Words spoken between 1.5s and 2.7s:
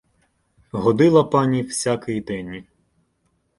всякий день.